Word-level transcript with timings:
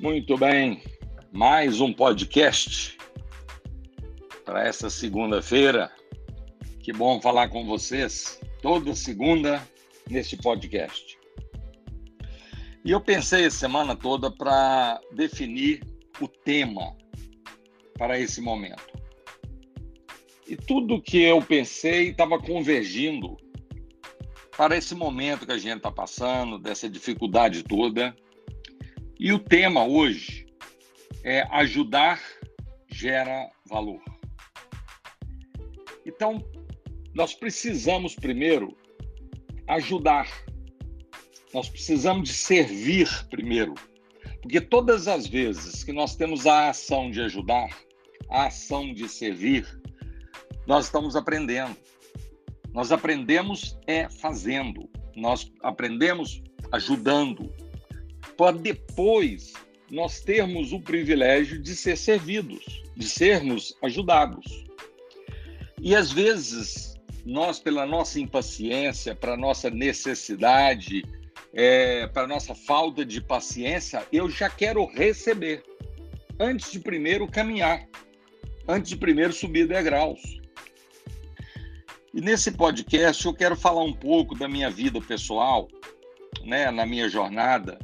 Muito 0.00 0.38
bem, 0.38 0.82
mais 1.30 1.78
um 1.78 1.92
podcast 1.92 2.96
para 4.46 4.66
essa 4.66 4.88
segunda-feira. 4.88 5.92
Que 6.82 6.90
bom 6.90 7.20
falar 7.20 7.50
com 7.50 7.66
vocês 7.66 8.40
toda 8.62 8.94
segunda 8.94 9.62
neste 10.08 10.38
podcast. 10.38 11.18
E 12.82 12.90
eu 12.90 12.98
pensei 12.98 13.44
a 13.44 13.50
semana 13.50 13.94
toda 13.94 14.30
para 14.30 14.98
definir 15.12 15.84
o 16.18 16.26
tema 16.26 16.96
para 17.98 18.18
esse 18.18 18.40
momento. 18.40 18.98
E 20.48 20.56
tudo 20.56 21.02
que 21.02 21.20
eu 21.20 21.42
pensei 21.42 22.08
estava 22.08 22.38
convergindo 22.40 23.36
para 24.56 24.78
esse 24.78 24.94
momento 24.94 25.44
que 25.44 25.52
a 25.52 25.58
gente 25.58 25.76
está 25.76 25.92
passando, 25.92 26.58
dessa 26.58 26.88
dificuldade 26.88 27.62
toda. 27.62 28.16
E 29.22 29.34
o 29.34 29.38
tema 29.38 29.84
hoje 29.84 30.46
é 31.22 31.42
ajudar 31.50 32.22
gera 32.90 33.50
valor. 33.68 34.00
Então, 36.06 36.42
nós 37.14 37.34
precisamos 37.34 38.14
primeiro 38.14 38.74
ajudar. 39.68 40.26
Nós 41.52 41.68
precisamos 41.68 42.30
de 42.30 42.34
servir 42.34 43.10
primeiro. 43.28 43.74
Porque 44.40 44.58
todas 44.58 45.06
as 45.06 45.26
vezes 45.26 45.84
que 45.84 45.92
nós 45.92 46.16
temos 46.16 46.46
a 46.46 46.70
ação 46.70 47.10
de 47.10 47.20
ajudar, 47.20 47.68
a 48.30 48.46
ação 48.46 48.94
de 48.94 49.06
servir, 49.06 49.66
nós 50.66 50.86
estamos 50.86 51.14
aprendendo. 51.14 51.76
Nós 52.72 52.90
aprendemos 52.90 53.78
é 53.86 54.08
fazendo, 54.08 54.88
nós 55.14 55.52
aprendemos 55.62 56.42
ajudando, 56.72 57.52
para 58.40 58.56
depois 58.56 59.52
nós 59.90 60.20
termos 60.20 60.72
o 60.72 60.80
privilégio 60.80 61.60
de 61.60 61.76
ser 61.76 61.94
servidos, 61.94 62.82
de 62.96 63.06
sermos 63.06 63.76
ajudados. 63.82 64.64
E 65.78 65.94
às 65.94 66.10
vezes 66.10 66.98
nós, 67.26 67.58
pela 67.58 67.84
nossa 67.84 68.18
impaciência, 68.18 69.14
para 69.14 69.36
nossa 69.36 69.68
necessidade, 69.68 71.04
é, 71.52 72.06
para 72.06 72.26
nossa 72.26 72.54
falta 72.54 73.04
de 73.04 73.20
paciência, 73.20 74.06
eu 74.10 74.30
já 74.30 74.48
quero 74.48 74.86
receber 74.86 75.62
antes 76.38 76.72
de 76.72 76.80
primeiro 76.80 77.28
caminhar, 77.28 77.86
antes 78.66 78.88
de 78.88 78.96
primeiro 78.96 79.34
subir 79.34 79.68
degraus. 79.68 80.40
E 82.14 82.22
nesse 82.22 82.52
podcast 82.52 83.26
eu 83.26 83.34
quero 83.34 83.54
falar 83.54 83.84
um 83.84 83.92
pouco 83.92 84.34
da 84.34 84.48
minha 84.48 84.70
vida 84.70 84.98
pessoal, 84.98 85.68
né, 86.42 86.70
na 86.70 86.86
minha 86.86 87.06
jornada, 87.06 87.78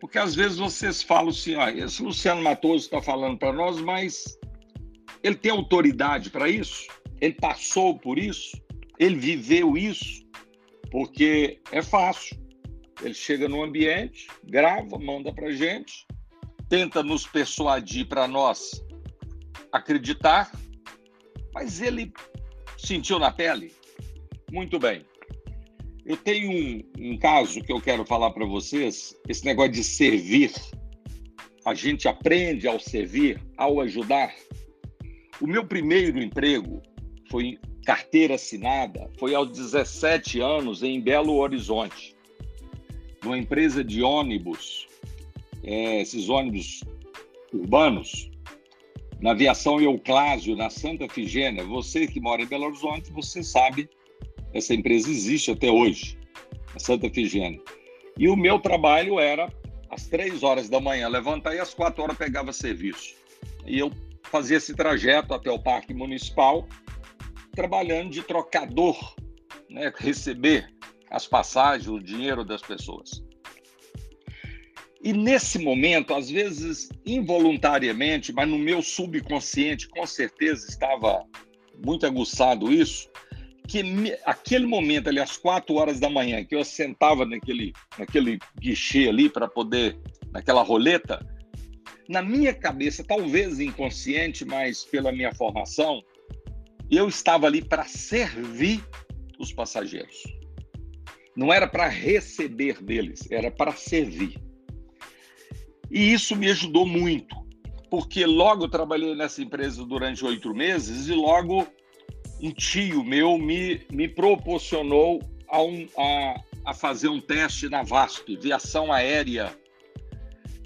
porque 0.00 0.18
às 0.18 0.34
vezes 0.34 0.58
vocês 0.58 1.02
falam 1.02 1.28
assim, 1.28 1.54
ó, 1.54 1.68
esse 1.68 2.02
Luciano 2.02 2.42
Matoso 2.42 2.84
está 2.84 3.00
falando 3.02 3.38
para 3.38 3.52
nós, 3.52 3.80
mas 3.80 4.38
ele 5.22 5.36
tem 5.36 5.50
autoridade 5.50 6.30
para 6.30 6.48
isso? 6.48 6.86
Ele 7.20 7.34
passou 7.34 7.98
por 7.98 8.18
isso? 8.18 8.60
Ele 8.98 9.16
viveu 9.16 9.76
isso? 9.76 10.24
Porque 10.90 11.60
é 11.72 11.82
fácil. 11.82 12.36
Ele 13.02 13.14
chega 13.14 13.48
no 13.48 13.62
ambiente, 13.62 14.26
grava, 14.44 14.98
manda 14.98 15.32
para 15.32 15.52
gente, 15.52 16.06
tenta 16.68 17.02
nos 17.02 17.26
persuadir 17.26 18.06
para 18.06 18.26
nós 18.26 18.82
acreditar, 19.72 20.50
mas 21.52 21.80
ele 21.82 22.12
Sentiu 22.76 23.18
na 23.18 23.30
pele? 23.30 23.74
Muito 24.52 24.78
bem. 24.78 25.04
Eu 26.06 26.16
tenho 26.16 26.52
um, 26.52 26.82
um 26.98 27.18
caso 27.18 27.60
que 27.64 27.72
eu 27.72 27.80
quero 27.80 28.06
falar 28.06 28.30
para 28.30 28.46
vocês. 28.46 29.16
Esse 29.28 29.44
negócio 29.44 29.72
de 29.72 29.82
servir. 29.82 30.52
A 31.64 31.74
gente 31.74 32.06
aprende 32.06 32.68
ao 32.68 32.78
servir, 32.78 33.42
ao 33.56 33.80
ajudar. 33.80 34.32
O 35.40 35.48
meu 35.48 35.66
primeiro 35.66 36.22
emprego 36.22 36.80
foi 37.28 37.58
carteira 37.84 38.36
assinada, 38.36 39.10
foi 39.18 39.34
aos 39.34 39.50
17 39.50 40.40
anos 40.40 40.84
em 40.84 41.00
Belo 41.00 41.34
Horizonte, 41.34 42.16
numa 43.22 43.36
empresa 43.36 43.82
de 43.82 44.02
ônibus, 44.02 44.86
é, 45.64 46.00
esses 46.00 46.28
ônibus 46.28 46.82
urbanos, 47.52 48.30
na 49.20 49.32
aviação 49.32 49.80
Euclásio, 49.80 50.54
na 50.56 50.70
Santa 50.70 51.08
Figênia. 51.08 51.64
Você 51.64 52.06
que 52.06 52.20
mora 52.20 52.42
em 52.42 52.46
Belo 52.46 52.66
Horizonte, 52.66 53.12
você 53.12 53.42
sabe, 53.42 53.88
essa 54.56 54.74
empresa 54.74 55.10
existe 55.10 55.50
até 55.50 55.70
hoje, 55.70 56.18
a 56.74 56.78
Santa 56.78 57.08
Figênia. 57.10 57.60
E 58.18 58.28
o 58.28 58.36
meu 58.36 58.58
trabalho 58.58 59.20
era 59.20 59.52
às 59.90 60.06
três 60.06 60.42
horas 60.42 60.68
da 60.68 60.80
manhã 60.80 61.08
levantar 61.08 61.54
e 61.54 61.60
às 61.60 61.74
quatro 61.74 62.02
horas 62.02 62.16
pegava 62.16 62.52
serviço. 62.52 63.14
E 63.66 63.78
eu 63.78 63.92
fazia 64.24 64.56
esse 64.56 64.74
trajeto 64.74 65.34
até 65.34 65.50
o 65.50 65.58
Parque 65.58 65.94
Municipal, 65.94 66.66
trabalhando 67.52 68.10
de 68.10 68.22
trocador, 68.22 69.14
né, 69.68 69.92
receber 69.96 70.68
as 71.10 71.26
passagens, 71.26 71.88
o 71.88 72.00
dinheiro 72.00 72.44
das 72.44 72.62
pessoas. 72.62 73.24
E 75.02 75.12
nesse 75.12 75.58
momento, 75.58 76.14
às 76.14 76.28
vezes 76.28 76.88
involuntariamente, 77.04 78.32
mas 78.32 78.48
no 78.48 78.58
meu 78.58 78.82
subconsciente, 78.82 79.88
com 79.88 80.04
certeza 80.06 80.68
estava 80.68 81.24
muito 81.84 82.06
aguçado 82.06 82.72
isso, 82.72 83.08
que 83.66 83.82
me, 83.82 84.12
aquele 84.24 84.66
momento 84.66 85.08
ali, 85.08 85.20
às 85.20 85.36
quatro 85.36 85.74
horas 85.74 85.98
da 85.98 86.08
manhã, 86.08 86.44
que 86.44 86.54
eu 86.54 86.64
sentava 86.64 87.24
naquele, 87.24 87.72
naquele 87.98 88.38
guichê 88.60 89.08
ali 89.08 89.28
para 89.28 89.48
poder, 89.48 89.98
naquela 90.32 90.62
roleta, 90.62 91.24
na 92.08 92.22
minha 92.22 92.54
cabeça, 92.54 93.02
talvez 93.04 93.58
inconsciente, 93.58 94.44
mas 94.44 94.84
pela 94.84 95.10
minha 95.10 95.34
formação, 95.34 96.02
eu 96.90 97.08
estava 97.08 97.46
ali 97.46 97.62
para 97.62 97.84
servir 97.84 98.82
os 99.38 99.52
passageiros. 99.52 100.22
Não 101.36 101.52
era 101.52 101.66
para 101.66 101.88
receber 101.88 102.82
deles, 102.82 103.28
era 103.30 103.50
para 103.50 103.72
servir. 103.72 104.40
E 105.90 106.12
isso 106.12 106.34
me 106.36 106.48
ajudou 106.50 106.86
muito, 106.86 107.34
porque 107.90 108.24
logo 108.24 108.68
trabalhei 108.68 109.14
nessa 109.14 109.42
empresa 109.42 109.84
durante 109.84 110.24
oito 110.24 110.54
meses 110.54 111.08
e 111.08 111.12
logo 111.12 111.66
um 112.40 112.50
tio 112.52 113.02
meu 113.02 113.38
me, 113.38 113.80
me 113.90 114.08
proporcionou 114.08 115.20
a, 115.48 115.62
um, 115.62 115.88
a, 115.96 116.40
a 116.66 116.74
fazer 116.74 117.08
um 117.08 117.20
teste 117.20 117.68
na 117.68 117.82
VASP, 117.82 118.36
Viação 118.36 118.92
Aérea 118.92 119.56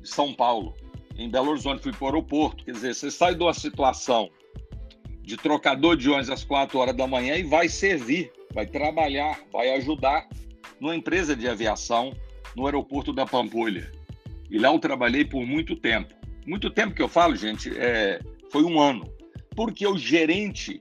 de 0.00 0.08
São 0.08 0.32
Paulo. 0.34 0.74
Em 1.16 1.28
Belo 1.28 1.50
Horizonte, 1.50 1.82
fui 1.82 1.92
para 1.92 2.04
o 2.04 2.06
aeroporto. 2.06 2.64
Quer 2.64 2.72
dizer, 2.72 2.94
você 2.94 3.10
sai 3.10 3.34
de 3.34 3.42
uma 3.42 3.52
situação 3.52 4.30
de 5.22 5.36
trocador 5.36 5.96
de 5.96 6.08
ônibus 6.08 6.30
às 6.30 6.44
quatro 6.44 6.78
horas 6.78 6.96
da 6.96 7.06
manhã 7.06 7.36
e 7.36 7.42
vai 7.42 7.68
servir, 7.68 8.32
vai 8.52 8.66
trabalhar, 8.66 9.38
vai 9.52 9.70
ajudar 9.76 10.26
numa 10.80 10.96
empresa 10.96 11.36
de 11.36 11.46
aviação 11.46 12.12
no 12.56 12.66
aeroporto 12.66 13.12
da 13.12 13.26
Pampulha. 13.26 13.92
E 14.50 14.58
lá 14.58 14.72
eu 14.72 14.78
trabalhei 14.78 15.24
por 15.24 15.46
muito 15.46 15.76
tempo. 15.76 16.14
Muito 16.46 16.70
tempo 16.70 16.94
que 16.94 17.02
eu 17.02 17.08
falo, 17.08 17.36
gente, 17.36 17.70
é, 17.78 18.18
foi 18.50 18.64
um 18.64 18.80
ano. 18.80 19.04
Porque 19.54 19.86
o 19.86 19.96
gerente 19.96 20.80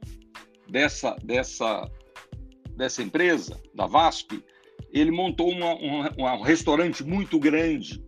dessa, 0.70 1.16
dessa, 1.24 1.90
dessa 2.76 3.02
empresa, 3.02 3.62
da 3.74 3.86
VASP, 3.86 4.44
ele 4.92 5.12
montou 5.12 5.50
uma, 5.50 5.74
uma, 5.76 6.34
um 6.34 6.42
restaurante 6.42 7.04
muito 7.04 7.40
grande 7.40 8.04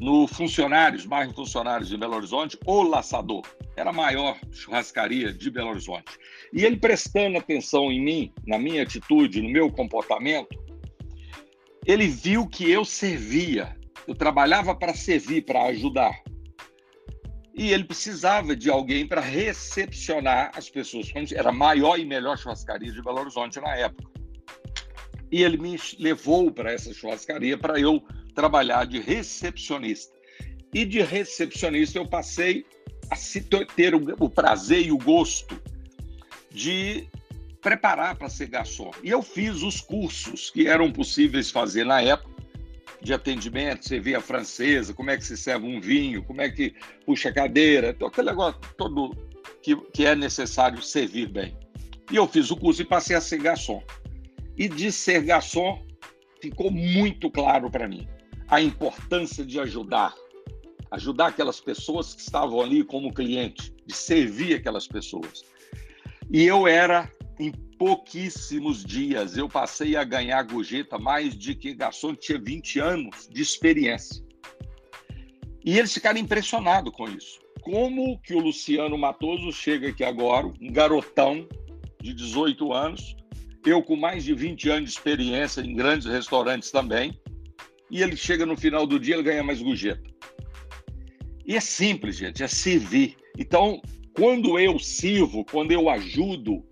no 0.00 0.26
Funcionários, 0.26 1.06
bairro 1.06 1.32
Funcionários 1.34 1.88
de 1.88 1.96
Belo 1.96 2.16
Horizonte, 2.16 2.58
o 2.66 2.82
Laçador. 2.82 3.42
Era 3.76 3.90
a 3.90 3.92
maior 3.92 4.38
churrascaria 4.52 5.32
de 5.32 5.50
Belo 5.50 5.70
Horizonte. 5.70 6.18
E 6.52 6.64
ele 6.64 6.76
prestando 6.76 7.38
atenção 7.38 7.90
em 7.90 8.02
mim, 8.02 8.32
na 8.46 8.58
minha 8.58 8.82
atitude, 8.82 9.40
no 9.40 9.48
meu 9.48 9.70
comportamento, 9.70 10.58
ele 11.86 12.08
viu 12.08 12.46
que 12.46 12.70
eu 12.70 12.84
servia 12.84 13.76
eu 14.06 14.14
trabalhava 14.14 14.74
para 14.74 14.94
servir, 14.94 15.42
para 15.42 15.64
ajudar. 15.64 16.12
E 17.54 17.72
ele 17.72 17.84
precisava 17.84 18.56
de 18.56 18.68
alguém 18.68 19.06
para 19.06 19.20
recepcionar 19.20 20.50
as 20.54 20.68
pessoas. 20.68 21.08
Era 21.32 21.50
a 21.50 21.52
maior 21.52 21.98
e 21.98 22.04
melhor 22.04 22.36
churrascaria 22.36 22.92
de 22.92 23.00
Belo 23.00 23.20
Horizonte 23.20 23.60
na 23.60 23.76
época. 23.76 24.10
E 25.30 25.42
ele 25.42 25.56
me 25.56 25.78
levou 25.98 26.50
para 26.50 26.72
essa 26.72 26.92
churrascaria 26.92 27.56
para 27.56 27.78
eu 27.78 28.02
trabalhar 28.34 28.86
de 28.86 29.00
recepcionista. 29.00 30.12
E 30.72 30.84
de 30.84 31.00
recepcionista 31.00 31.98
eu 31.98 32.06
passei 32.06 32.66
a 33.10 33.16
ter 33.76 33.94
o 33.94 34.28
prazer 34.28 34.86
e 34.86 34.90
o 34.92 34.98
gosto 34.98 35.60
de 36.50 37.06
preparar 37.60 38.16
para 38.16 38.28
ser 38.28 38.48
garçom. 38.48 38.90
E 39.02 39.10
eu 39.10 39.22
fiz 39.22 39.62
os 39.62 39.80
cursos 39.80 40.50
que 40.50 40.66
eram 40.66 40.92
possíveis 40.92 41.50
fazer 41.50 41.84
na 41.84 42.02
época 42.02 42.33
de 43.04 43.12
atendimento, 43.12 43.88
vê 44.00 44.14
a 44.14 44.20
francesa, 44.20 44.94
como 44.94 45.10
é 45.10 45.16
que 45.16 45.24
se 45.24 45.36
serve 45.36 45.66
um 45.66 45.78
vinho, 45.78 46.24
como 46.24 46.40
é 46.40 46.48
que 46.48 46.74
puxa 47.04 47.28
a 47.28 47.32
cadeira, 47.32 47.90
então, 47.90 48.08
aquele 48.08 48.30
negócio 48.30 48.58
todo 48.78 49.14
que, 49.62 49.76
que 49.92 50.06
é 50.06 50.16
necessário 50.16 50.82
servir 50.82 51.28
bem. 51.28 51.56
E 52.10 52.16
eu 52.16 52.26
fiz 52.26 52.50
o 52.50 52.56
curso 52.56 52.80
e 52.80 52.84
passei 52.84 53.14
a 53.14 53.20
ser 53.20 53.42
garçom. 53.42 53.82
E 54.56 54.68
de 54.68 54.90
ser 54.90 55.22
garçom 55.22 55.84
ficou 56.40 56.70
muito 56.70 57.30
claro 57.30 57.70
para 57.70 57.86
mim 57.86 58.08
a 58.48 58.60
importância 58.60 59.44
de 59.44 59.58
ajudar, 59.60 60.14
ajudar 60.90 61.28
aquelas 61.28 61.60
pessoas 61.60 62.14
que 62.14 62.20
estavam 62.20 62.60
ali 62.60 62.84
como 62.84 63.12
cliente, 63.12 63.74
de 63.86 63.94
servir 63.94 64.54
aquelas 64.54 64.86
pessoas. 64.86 65.44
E 66.30 66.44
eu 66.44 66.66
era, 66.66 67.10
pouquíssimos 67.84 68.82
dias, 68.82 69.36
eu 69.36 69.46
passei 69.46 69.94
a 69.94 70.02
ganhar 70.02 70.42
gorjeta 70.44 70.98
mais 70.98 71.36
de 71.36 71.54
que 71.54 71.74
garçom 71.74 72.14
que 72.16 72.28
tinha 72.28 72.38
20 72.38 72.78
anos 72.78 73.28
de 73.30 73.42
experiência. 73.42 74.24
E 75.62 75.78
eles 75.78 75.92
ficaram 75.92 76.18
impressionados 76.18 76.94
com 76.94 77.06
isso. 77.10 77.40
Como 77.60 78.18
que 78.22 78.32
o 78.34 78.38
Luciano 78.38 78.96
Matoso 78.96 79.52
chega 79.52 79.90
aqui 79.90 80.02
agora, 80.02 80.46
um 80.46 80.72
garotão 80.72 81.46
de 82.00 82.14
18 82.14 82.72
anos, 82.72 83.16
eu 83.66 83.82
com 83.82 83.96
mais 83.96 84.24
de 84.24 84.32
20 84.32 84.70
anos 84.70 84.84
de 84.84 84.96
experiência 84.96 85.60
em 85.60 85.74
grandes 85.74 86.06
restaurantes 86.06 86.70
também, 86.70 87.20
e 87.90 88.02
ele 88.02 88.16
chega 88.16 88.46
no 88.46 88.56
final 88.56 88.86
do 88.86 88.98
dia, 88.98 89.16
ele 89.16 89.24
ganha 89.24 89.44
mais 89.44 89.60
gorjeta. 89.60 90.10
E 91.44 91.54
é 91.54 91.60
simples, 91.60 92.16
gente, 92.16 92.42
é 92.42 92.48
servir. 92.48 93.14
Então, 93.38 93.82
quando 94.16 94.58
eu 94.58 94.78
sirvo, 94.78 95.44
quando 95.44 95.70
eu 95.70 95.90
ajudo, 95.90 96.64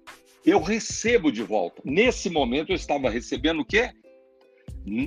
eu 0.44 0.60
recebo 0.60 1.30
de 1.30 1.42
volta. 1.42 1.80
Nesse 1.84 2.28
momento, 2.28 2.70
eu 2.70 2.76
estava 2.76 3.08
recebendo 3.08 3.60
o 3.60 3.64
quê? 3.64 3.90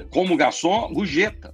Como 0.09 0.37
garçom, 0.37 0.93
gorjeta. 0.93 1.53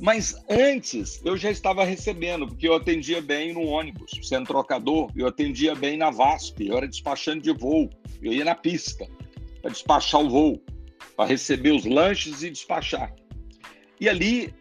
Mas 0.00 0.36
antes 0.48 1.22
eu 1.24 1.36
já 1.36 1.50
estava 1.50 1.84
recebendo, 1.84 2.46
porque 2.46 2.68
eu 2.68 2.74
atendia 2.74 3.20
bem 3.22 3.52
no 3.52 3.62
ônibus, 3.62 4.10
sendo 4.22 4.46
trocador, 4.46 5.10
eu 5.16 5.26
atendia 5.26 5.74
bem 5.74 5.96
na 5.96 6.10
VASP, 6.10 6.66
eu 6.66 6.76
era 6.76 6.86
despachante 6.86 7.42
de 7.42 7.52
voo, 7.52 7.88
eu 8.20 8.32
ia 8.32 8.44
na 8.44 8.54
pista 8.54 9.08
para 9.62 9.70
despachar 9.70 10.20
o 10.20 10.28
voo, 10.28 10.62
para 11.16 11.26
receber 11.26 11.72
os 11.72 11.86
lanches 11.86 12.42
e 12.42 12.50
despachar. 12.50 13.14
E 13.98 14.08
ali 14.08 14.54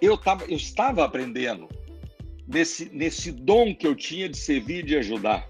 eu, 0.00 0.18
tava, 0.18 0.44
eu 0.46 0.56
estava 0.56 1.04
aprendendo 1.04 1.68
nesse, 2.48 2.90
nesse 2.92 3.30
dom 3.30 3.74
que 3.74 3.86
eu 3.86 3.94
tinha 3.94 4.28
de 4.28 4.36
servir 4.36 4.80
e 4.80 4.86
de 4.86 4.96
ajudar. 4.96 5.46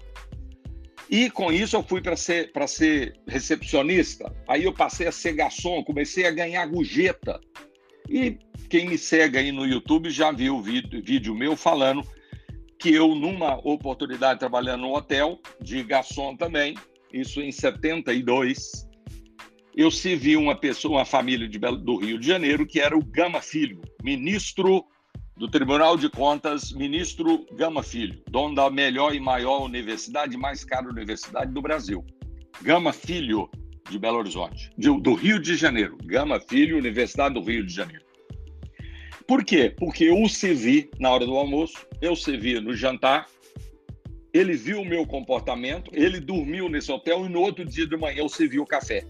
E 1.11 1.29
com 1.29 1.51
isso 1.51 1.75
eu 1.75 1.83
fui 1.83 2.01
para 2.01 2.15
ser, 2.15 2.53
ser 2.67 3.19
recepcionista. 3.27 4.33
Aí 4.47 4.63
eu 4.63 4.73
passei 4.73 5.07
a 5.07 5.11
ser 5.11 5.33
garçom, 5.33 5.83
comecei 5.83 6.25
a 6.25 6.31
ganhar 6.31 6.65
gorjeta. 6.65 7.37
E 8.09 8.37
quem 8.69 8.87
me 8.87 8.97
segue 8.97 9.37
aí 9.37 9.51
no 9.51 9.65
YouTube 9.65 10.09
já 10.09 10.31
viu 10.31 10.55
o 10.55 10.61
vídeo, 10.61 11.03
vídeo 11.03 11.35
meu 11.35 11.57
falando 11.57 12.01
que 12.79 12.93
eu, 12.93 13.13
numa 13.13 13.55
oportunidade 13.67 14.39
trabalhando 14.39 14.81
no 14.81 14.95
hotel, 14.95 15.39
de 15.61 15.83
garçom 15.83 16.35
também, 16.35 16.75
isso 17.13 17.41
em 17.41 17.51
72, 17.51 18.89
eu 19.75 19.91
servi 19.91 20.35
uma 20.35 20.55
pessoa, 20.55 20.99
uma 20.99 21.05
família 21.05 21.47
de, 21.47 21.59
do 21.59 21.97
Rio 21.97 22.17
de 22.17 22.25
Janeiro, 22.25 22.65
que 22.65 22.79
era 22.79 22.97
o 22.97 23.05
Gama 23.05 23.39
Filho, 23.41 23.81
ministro 24.01 24.83
do 25.41 25.47
Tribunal 25.47 25.97
de 25.97 26.07
Contas, 26.07 26.71
ministro 26.71 27.47
Gama 27.53 27.81
Filho, 27.81 28.21
dono 28.29 28.53
da 28.53 28.69
melhor 28.69 29.15
e 29.15 29.19
maior 29.19 29.63
universidade, 29.63 30.37
mais 30.37 30.63
cara 30.63 30.87
universidade 30.87 31.51
do 31.51 31.63
Brasil. 31.63 32.05
Gama 32.61 32.93
Filho, 32.93 33.49
de 33.89 33.97
Belo 33.97 34.19
Horizonte, 34.19 34.69
de, 34.77 34.87
do 35.01 35.15
Rio 35.15 35.41
de 35.41 35.55
Janeiro. 35.55 35.97
Gama 36.03 36.39
Filho, 36.39 36.77
Universidade 36.77 37.33
do 37.33 37.41
Rio 37.41 37.65
de 37.65 37.73
Janeiro. 37.73 38.03
Por 39.27 39.43
quê? 39.43 39.73
Porque 39.75 40.03
eu 40.03 40.21
o 40.21 40.29
servi 40.29 40.91
na 40.99 41.09
hora 41.09 41.25
do 41.25 41.35
almoço, 41.35 41.87
eu 41.99 42.15
servi 42.15 42.59
no 42.59 42.75
jantar, 42.75 43.25
ele 44.31 44.53
viu 44.53 44.81
o 44.81 44.85
meu 44.85 45.07
comportamento, 45.07 45.89
ele 45.91 46.19
dormiu 46.19 46.69
nesse 46.69 46.91
hotel 46.91 47.25
e 47.25 47.29
no 47.29 47.41
outro 47.41 47.65
dia 47.65 47.87
de 47.87 47.97
manhã 47.97 48.19
eu 48.19 48.29
servi 48.29 48.59
o 48.59 48.65
café. 48.65 49.07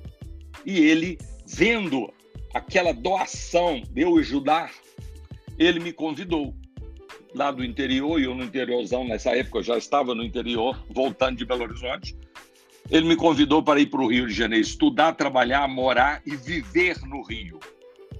E 0.65 0.79
ele, 0.79 1.17
vendo 1.45 2.09
aquela 2.53 2.93
doação 2.93 3.83
de 3.91 4.03
eu 4.03 4.17
ajudar, 4.17 4.71
ele 5.57 5.79
me 5.79 5.93
convidou 5.93 6.55
lá 7.33 7.51
do 7.51 7.63
interior, 7.63 8.19
e 8.19 8.25
eu 8.25 8.35
no 8.35 8.43
interiorzão, 8.43 9.07
nessa 9.07 9.31
época 9.35 9.59
eu 9.59 9.63
já 9.63 9.77
estava 9.77 10.13
no 10.13 10.23
interior, 10.23 10.83
voltando 10.89 11.37
de 11.37 11.45
Belo 11.45 11.63
Horizonte. 11.63 12.15
Ele 12.89 13.07
me 13.07 13.15
convidou 13.15 13.63
para 13.63 13.79
ir 13.79 13.87
para 13.87 14.01
o 14.01 14.07
Rio 14.07 14.27
de 14.27 14.33
Janeiro, 14.33 14.65
estudar, 14.65 15.13
trabalhar, 15.13 15.67
morar 15.67 16.21
e 16.25 16.35
viver 16.35 16.99
no 17.05 17.21
Rio. 17.21 17.59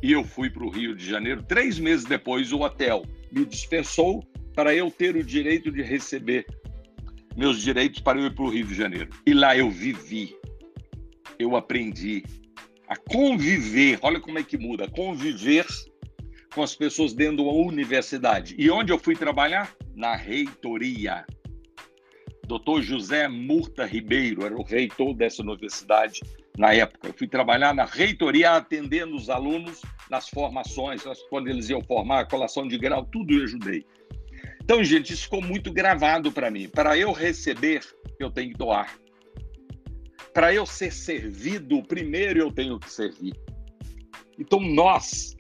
E 0.02 0.12
eu 0.12 0.24
fui 0.24 0.50
para 0.50 0.64
o 0.64 0.70
Rio 0.70 0.96
de 0.96 1.06
Janeiro. 1.06 1.44
Três 1.44 1.78
meses 1.78 2.06
depois, 2.06 2.52
o 2.52 2.62
hotel 2.62 3.04
me 3.32 3.46
dispensou 3.46 4.24
para 4.56 4.74
eu 4.74 4.90
ter 4.90 5.16
o 5.16 5.24
direito 5.24 5.72
de 5.72 5.82
receber 5.82 6.46
meus 7.36 7.62
direitos 7.62 8.02
para 8.02 8.20
eu 8.20 8.28
ir 8.28 8.36
para 8.36 8.44
o 8.44 8.50
Rio 8.50 8.68
de 8.68 8.76
Janeiro. 8.76 9.10
E 9.26 9.34
lá 9.34 9.58
eu 9.58 9.70
vivi 9.70 10.36
eu 11.42 11.56
aprendi 11.56 12.24
a 12.88 12.96
conviver, 12.96 14.00
olha 14.02 14.20
como 14.20 14.38
é 14.38 14.44
que 14.44 14.58
muda, 14.58 14.88
conviver 14.88 15.66
com 16.54 16.62
as 16.62 16.76
pessoas 16.76 17.14
dentro 17.14 17.38
da 17.38 17.52
universidade. 17.52 18.56
E 18.58 18.70
onde 18.70 18.92
eu 18.92 19.00
fui 19.00 19.16
trabalhar? 19.16 19.74
Na 19.96 20.16
reitoria. 20.16 21.26
Dr. 22.46 22.82
José 22.82 23.28
Murta 23.28 23.86
Ribeiro 23.86 24.46
era 24.46 24.56
o 24.56 24.64
reitor 24.64 25.14
dessa 25.14 25.42
universidade 25.42 26.22
na 26.58 26.74
época. 26.74 27.08
Eu 27.08 27.14
fui 27.14 27.28
trabalhar 27.28 27.74
na 27.74 27.86
reitoria 27.86 28.52
atendendo 28.52 29.16
os 29.16 29.30
alunos 29.30 29.82
nas 30.10 30.28
formações, 30.28 31.04
quando 31.30 31.48
eles 31.48 31.70
iam 31.70 31.82
formar 31.82 32.22
a 32.22 32.26
colação 32.26 32.68
de 32.68 32.78
grau, 32.78 33.06
tudo 33.06 33.34
eu 33.34 33.44
ajudei. 33.44 33.86
Então, 34.62 34.84
gente, 34.84 35.14
isso 35.14 35.24
ficou 35.24 35.42
muito 35.42 35.72
gravado 35.72 36.32
para 36.32 36.52
mim. 36.52 36.68
Para 36.68 36.98
eu 36.98 37.14
receber, 37.14 37.82
eu 38.20 38.30
tenho 38.30 38.52
que 38.52 38.58
doar 38.58 38.94
para 40.34 40.54
eu 40.54 40.66
ser 40.66 40.92
servido, 40.92 41.84
primeiro 41.84 42.40
eu 42.40 42.52
tenho 42.52 42.80
que 42.80 42.90
servir. 42.90 43.34
Então, 44.40 44.60
nós, 44.60 45.36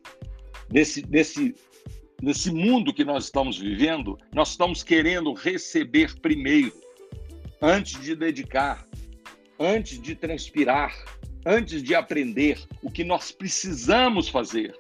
nesse, 0.72 1.06
nesse, 1.08 1.56
nesse 2.22 2.52
mundo 2.52 2.94
que 2.94 3.04
nós 3.04 3.26
estamos 3.26 3.58
vivendo, 3.58 4.18
nós 4.34 4.52
estamos 4.52 4.84
querendo 4.84 5.34
receber 5.34 6.20
primeiro, 6.20 6.74
antes 7.62 8.00
de 8.02 8.16
dedicar, 8.16 8.88
antes 9.60 10.02
de 10.02 10.16
transpirar, 10.16 10.94
antes 11.46 11.84
de 11.84 11.94
aprender 11.96 12.60
o 12.82 12.90
que 12.90 13.04
nós 13.04 13.32
precisamos 13.32 14.30
fazer. 14.30 14.76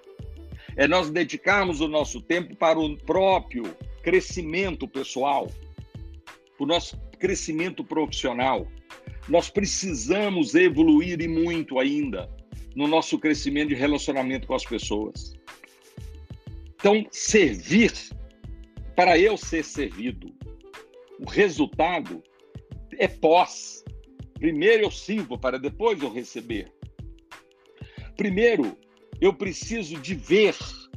É 0.75 0.87
nós 0.87 1.09
dedicarmos 1.09 1.81
o 1.81 1.87
nosso 1.87 2.21
tempo 2.21 2.55
para 2.55 2.79
o 2.79 2.97
próprio 2.97 3.75
crescimento 4.01 4.87
pessoal, 4.87 5.51
o 6.57 6.65
nosso 6.65 6.97
crescimento 7.19 7.83
profissional 7.83 8.67
nós 9.27 9.49
precisamos 9.49 10.55
evoluir 10.55 11.21
e 11.21 11.27
muito 11.27 11.79
ainda 11.79 12.29
no 12.75 12.87
nosso 12.87 13.19
crescimento 13.19 13.69
de 13.69 13.75
relacionamento 13.75 14.47
com 14.47 14.55
as 14.55 14.65
pessoas. 14.65 15.33
Então, 16.81 17.05
servir, 17.11 17.93
para 18.95 19.15
eu 19.15 19.37
ser 19.37 19.63
servido, 19.63 20.33
o 21.19 21.29
resultado 21.29 22.23
é 22.97 23.07
pós. 23.07 23.85
Primeiro 24.33 24.85
eu 24.85 24.89
sirvo 24.89 25.37
para 25.37 25.59
depois 25.59 26.01
eu 26.01 26.11
receber. 26.11 26.73
Primeiro, 28.17 28.75
eu 29.21 29.31
preciso 29.31 29.95
de 30.01 30.15
ver. 30.15 30.55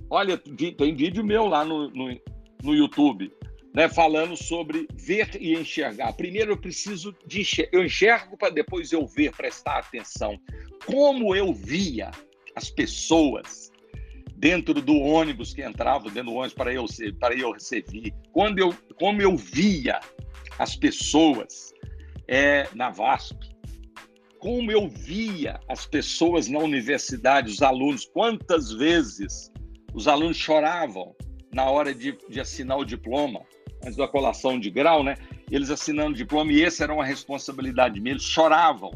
Olha, 0.08 0.38
tem 0.38 0.94
vídeo 0.94 1.22
meu 1.22 1.46
lá 1.46 1.66
no, 1.66 1.90
no, 1.90 2.18
no 2.62 2.74
YouTube 2.74 3.30
né, 3.74 3.86
falando 3.86 4.38
sobre 4.38 4.88
ver 4.94 5.36
e 5.38 5.52
enxergar. 5.52 6.14
Primeiro 6.14 6.52
eu 6.52 6.56
preciso 6.56 7.14
de 7.26 7.46
eu 7.70 7.84
enxergo 7.84 8.38
para 8.38 8.48
depois 8.48 8.90
eu 8.90 9.06
ver, 9.06 9.32
prestar 9.32 9.80
atenção. 9.80 10.40
Como 10.86 11.36
eu 11.36 11.52
via 11.52 12.10
as 12.56 12.70
pessoas 12.70 13.70
dentro 14.44 14.74
do 14.74 15.00
ônibus 15.00 15.54
que 15.54 15.62
entrava 15.62 16.10
dentro 16.10 16.24
do 16.24 16.34
ônibus 16.34 16.52
para 16.52 16.70
eu 16.70 16.84
para 17.18 17.34
eu 17.34 17.52
receber, 17.52 18.12
quando 18.30 18.58
eu 18.58 18.74
como 19.00 19.22
eu 19.22 19.38
via 19.38 19.98
as 20.58 20.76
pessoas 20.76 21.72
é, 22.28 22.68
na 22.74 22.90
VASP, 22.90 23.38
como 24.38 24.70
eu 24.70 24.86
via 24.86 25.58
as 25.66 25.86
pessoas 25.86 26.46
na 26.46 26.58
universidade, 26.58 27.50
os 27.50 27.62
alunos, 27.62 28.04
quantas 28.04 28.70
vezes 28.70 29.50
os 29.94 30.06
alunos 30.06 30.36
choravam 30.36 31.16
na 31.50 31.64
hora 31.64 31.94
de, 31.94 32.14
de 32.28 32.38
assinar 32.38 32.76
o 32.76 32.84
diploma, 32.84 33.40
antes 33.82 33.96
da 33.96 34.06
colação 34.06 34.60
de 34.60 34.68
grau, 34.68 35.02
né? 35.02 35.16
Eles 35.50 35.70
assinando 35.70 36.14
diploma 36.14 36.52
e 36.52 36.62
essa 36.62 36.84
era 36.84 36.92
uma 36.92 37.04
responsabilidade 37.06 37.98
minha. 37.98 38.12
Eles 38.12 38.24
choravam 38.24 38.92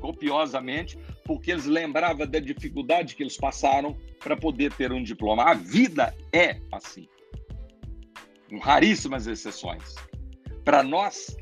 copiosamente 0.00 0.98
porque 1.28 1.52
eles 1.52 1.66
lembravam 1.66 2.26
da 2.26 2.40
dificuldade 2.40 3.14
que 3.14 3.22
eles 3.22 3.36
passaram 3.36 3.94
para 4.18 4.34
poder 4.34 4.72
ter 4.72 4.90
um 4.90 5.02
diploma. 5.02 5.42
A 5.44 5.52
vida 5.52 6.16
é 6.32 6.58
assim, 6.72 7.06
com 8.48 8.56
raríssimas 8.58 9.26
exceções. 9.26 9.94
Para 10.64 10.82
nós 10.82 11.36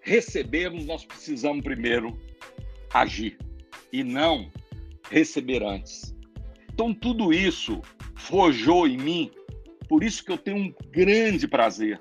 recebermos, 0.00 0.86
nós 0.86 1.04
precisamos 1.04 1.62
primeiro 1.62 2.18
agir 2.94 3.36
e 3.92 4.02
não 4.02 4.50
receber 5.10 5.62
antes. 5.62 6.16
Então, 6.72 6.94
tudo 6.94 7.34
isso 7.34 7.82
forjou 8.16 8.88
em 8.88 8.96
mim 8.96 9.30
por 9.90 10.02
isso 10.02 10.24
que 10.24 10.32
eu 10.32 10.38
tenho 10.38 10.56
um 10.56 10.74
grande 10.90 11.46
prazer, 11.46 12.00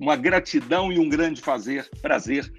uma 0.00 0.14
gratidão 0.14 0.92
e 0.92 0.98
um 0.98 1.08
grande 1.08 1.40
fazer, 1.40 1.90
prazer 2.00 2.50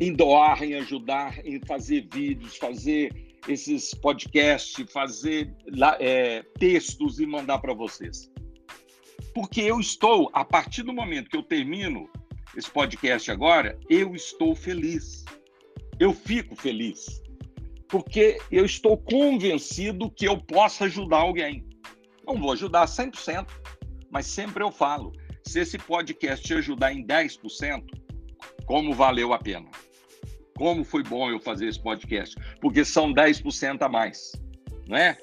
em 0.00 0.12
doar, 0.12 0.62
em 0.62 0.74
ajudar, 0.74 1.44
em 1.44 1.60
fazer 1.66 2.08
vídeos, 2.12 2.56
fazer 2.56 3.12
esses 3.48 3.94
podcasts, 3.94 4.90
fazer 4.92 5.52
é, 5.98 6.42
textos 6.58 7.18
e 7.18 7.26
mandar 7.26 7.58
para 7.58 7.74
vocês. 7.74 8.30
Porque 9.34 9.60
eu 9.60 9.80
estou, 9.80 10.30
a 10.32 10.44
partir 10.44 10.82
do 10.82 10.92
momento 10.92 11.30
que 11.30 11.36
eu 11.36 11.42
termino 11.42 12.08
esse 12.56 12.70
podcast 12.70 13.30
agora, 13.30 13.78
eu 13.88 14.14
estou 14.14 14.54
feliz. 14.54 15.24
Eu 15.98 16.12
fico 16.12 16.56
feliz. 16.56 17.22
Porque 17.88 18.38
eu 18.50 18.64
estou 18.64 18.98
convencido 18.98 20.10
que 20.10 20.26
eu 20.26 20.38
posso 20.38 20.84
ajudar 20.84 21.18
alguém. 21.18 21.66
Não 22.26 22.36
vou 22.38 22.52
ajudar 22.52 22.86
100%, 22.86 23.46
mas 24.10 24.26
sempre 24.26 24.62
eu 24.62 24.70
falo: 24.70 25.12
se 25.42 25.60
esse 25.60 25.78
podcast 25.78 26.44
te 26.44 26.54
ajudar 26.54 26.92
em 26.92 27.06
10%, 27.06 27.84
como 28.66 28.92
valeu 28.92 29.32
a 29.32 29.38
pena? 29.38 29.70
Como 30.58 30.82
foi 30.82 31.04
bom 31.04 31.30
eu 31.30 31.38
fazer 31.38 31.68
esse 31.68 31.80
podcast? 31.80 32.34
Porque 32.60 32.84
são 32.84 33.14
10% 33.14 33.80
a 33.80 33.88
mais, 33.88 34.32
não 34.88 34.96
é? 34.96 35.16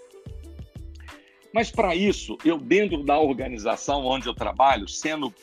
Mas 1.54 1.70
para 1.70 1.94
isso, 1.94 2.38
eu 2.46 2.58
dentro 2.58 3.04
da 3.04 3.20
organização 3.20 4.06
onde 4.06 4.28
eu 4.28 4.34
trabalho, 4.34 4.88
sendo 4.88 5.34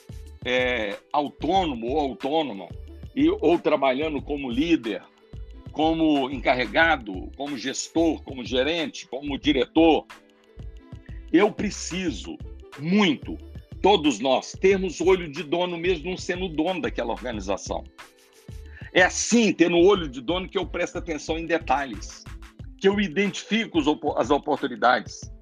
é, 0.44 0.98
autônomo 1.12 1.88
ou 1.88 2.00
autônoma, 2.00 2.68
e, 3.14 3.28
ou 3.28 3.58
trabalhando 3.58 4.22
como 4.22 4.50
líder, 4.50 5.02
como 5.72 6.30
encarregado, 6.30 7.30
como 7.36 7.58
gestor, 7.58 8.22
como 8.22 8.42
gerente, 8.42 9.06
como 9.06 9.38
diretor, 9.38 10.06
eu 11.30 11.52
preciso 11.52 12.38
muito, 12.78 13.36
todos 13.82 14.20
nós, 14.20 14.52
termos 14.52 15.02
olho 15.02 15.30
de 15.30 15.42
dono 15.42 15.76
mesmo 15.76 16.08
não 16.08 16.16
sendo 16.16 16.48
dono 16.48 16.80
daquela 16.80 17.12
organização. 17.12 17.84
É 18.94 19.02
assim, 19.02 19.52
tendo 19.52 19.78
olho 19.78 20.08
de 20.08 20.20
dono, 20.20 20.48
que 20.48 20.58
eu 20.58 20.66
presto 20.66 20.98
atenção 20.98 21.38
em 21.38 21.46
detalhes, 21.46 22.24
que 22.78 22.86
eu 22.86 23.00
identifico 23.00 23.78
as 24.16 24.30
oportunidades, 24.30 25.32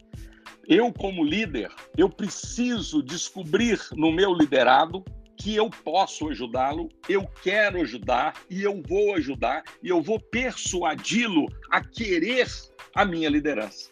eu, 0.68 0.92
como 0.92 1.24
líder, 1.24 1.68
eu 1.96 2.08
preciso 2.08 3.02
descobrir 3.02 3.80
no 3.92 4.12
meu 4.12 4.32
liderado 4.32 5.04
que 5.36 5.56
eu 5.56 5.68
posso 5.68 6.28
ajudá-lo, 6.28 6.88
eu 7.08 7.26
quero 7.42 7.80
ajudar 7.80 8.34
e 8.48 8.62
eu 8.62 8.80
vou 8.86 9.14
ajudar 9.14 9.64
e 9.82 9.88
eu 9.88 10.00
vou 10.00 10.20
persuadi-lo 10.20 11.46
a 11.70 11.82
querer 11.82 12.46
a 12.94 13.04
minha 13.04 13.28
liderança. 13.28 13.90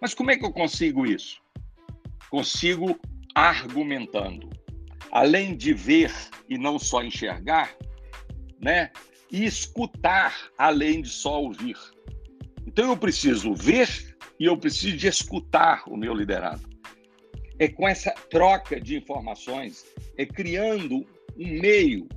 Mas 0.00 0.14
como 0.14 0.30
é 0.30 0.36
que 0.36 0.46
eu 0.46 0.52
consigo 0.52 1.04
isso? 1.04 1.42
Consigo 2.30 2.98
argumentando. 3.34 4.48
Além 5.10 5.56
de 5.56 5.74
ver 5.74 6.12
e 6.48 6.56
não 6.56 6.78
só 6.78 7.02
enxergar, 7.02 7.76
né? 8.62 8.90
E 9.30 9.44
escutar 9.44 10.50
além 10.56 11.02
de 11.02 11.08
só 11.08 11.42
ouvir. 11.42 11.76
Então 12.66 12.90
eu 12.90 12.96
preciso 12.96 13.54
ver 13.54 14.16
e 14.38 14.46
eu 14.46 14.56
preciso 14.56 14.96
de 14.96 15.08
escutar 15.08 15.82
o 15.88 15.96
meu 15.96 16.14
liderado. 16.14 16.62
É 17.58 17.68
com 17.68 17.88
essa 17.88 18.12
troca 18.30 18.80
de 18.80 18.96
informações, 18.96 19.84
é 20.16 20.24
criando 20.24 21.04
um 21.36 21.60
meio, 21.60 22.08